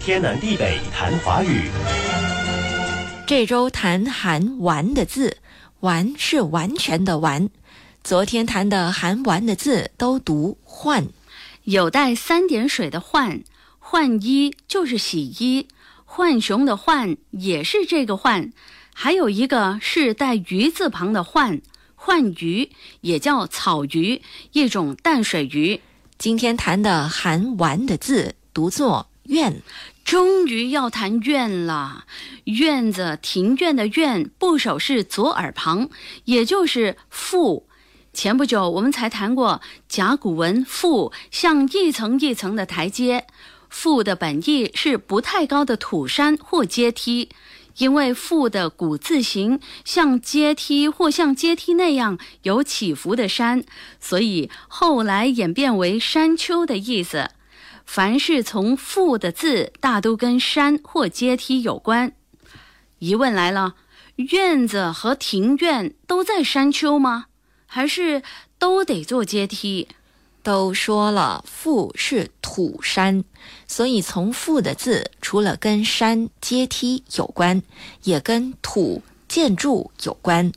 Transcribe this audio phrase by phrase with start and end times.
[0.00, 1.68] 天南地北谈华语。
[3.26, 5.36] 这周谈韩“完”的字
[5.80, 7.50] ，“完”是完全的“完”。
[8.02, 11.06] 昨天谈的韩“完”的字都读“换”，
[11.64, 13.42] 有带三点水的“换”，
[13.78, 15.68] 换衣就是洗衣，
[16.06, 18.54] 浣熊的“浣”也是这个“浣”。
[18.94, 21.60] 还有一个是带鱼字旁的“浣”，
[21.94, 22.70] 浣鱼
[23.02, 24.22] 也叫草鱼，
[24.52, 25.82] 一种淡水鱼。
[26.16, 29.62] 今天谈的含“完”的字读作“院”。
[30.04, 32.04] 终于要谈院了，
[32.44, 35.88] 院子庭院的院部首是左耳旁，
[36.24, 37.66] 也就是阜。
[38.12, 43.26] 前不久我们才谈过甲骨文“阜”，像一层一层的台阶。
[43.68, 47.28] 阜的本意是不太高的土山或阶梯，
[47.76, 53.62] 因为阜的古字形像阶梯或像阶梯那样有起伏的山，
[54.00, 57.30] 所以后来演变为山丘的意思。
[57.92, 62.12] 凡是从“阜”的字，大都跟山或阶梯有关。
[63.00, 63.74] 疑问来了：
[64.14, 67.26] 院子和庭院都在山丘吗？
[67.66, 68.22] 还是
[68.60, 69.88] 都得做阶梯？
[70.44, 73.24] 都说了，“阜”是土山，
[73.66, 77.60] 所以从“阜”的字，除了跟山、阶梯有关，
[78.04, 80.52] 也跟土、建筑有关。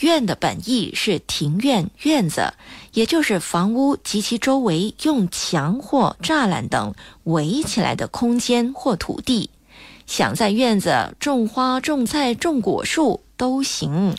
[0.00, 2.52] 院的本意是庭院、院子，
[2.92, 9.50] 也就是房屋及其周围用墙或栅栏等围起来的空间或土地。
[10.06, 14.14] 想在院子种花、种菜、种果树都行。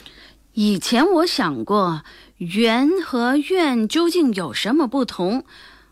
[0.54, 2.04] 以前我想过，
[2.38, 5.44] 园和院究竟有什么不同？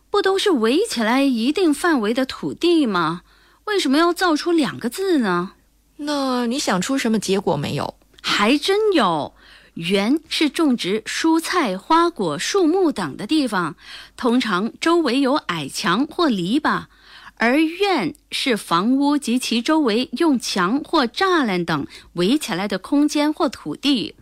[0.09, 3.21] 不都是围起来一定范围的土地吗？
[3.65, 5.51] 为什么要造出两个字呢？
[5.97, 7.95] 那你想出什么结果没有？
[8.21, 9.33] 还真有。
[9.75, 13.75] 园是种植蔬菜、花果、树木等的地方，
[14.15, 16.83] 通常周围有矮墙或篱笆；
[17.37, 24.15] 而院是房屋及其周围用墙或栅栏等围起来的空间或土地。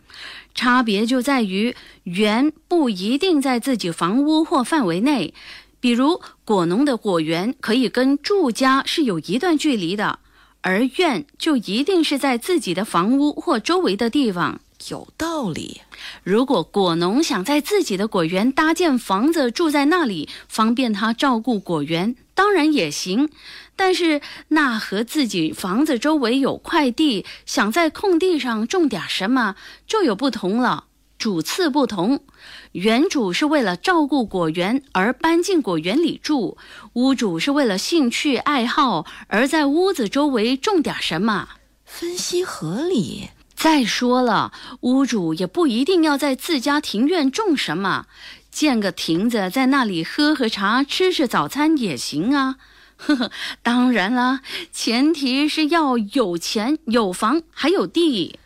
[0.54, 5.34] 差别就在于，园不一定在自己房屋或范围内，
[5.80, 10.18] 比如果农的果园可以跟住家是有一段距离的，
[10.62, 14.60] 而院就一定是在自己的房屋或周围的地方。
[14.88, 15.82] 有道理。
[16.22, 23.28] 如果果农想在自己的果园搭建房子住在那里，方便他照顾果园，当然也行。
[23.74, 29.56] 但是那和自己房子周围有块地，想在空地上种点什么，
[29.86, 30.84] 就有不同了。
[31.18, 32.24] 主次不同，
[32.72, 36.58] 原主是为了照顾果园而搬进果园里住，
[36.94, 41.48] 屋主是为了兴趣爱好而在屋子周围种点什么。
[41.84, 43.30] 分析合理。
[43.62, 48.06] 再说了，屋主也不一定要在自家庭院种什么，
[48.50, 52.56] 建个亭子在那里喝喝茶、吃吃早餐也行啊。
[52.96, 53.30] 呵呵，
[53.62, 54.40] 当然了，
[54.72, 58.40] 前提是要有钱、有房还有地。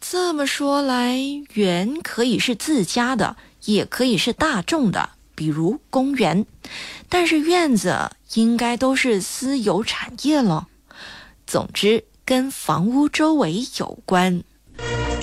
[0.00, 1.16] 这么说来，
[1.52, 6.44] 园可以是自家的，也可以是大众的，比如公园。
[7.08, 10.66] 但是院子应该都是私有产业了。
[11.46, 14.42] 总之，跟房屋周围有关。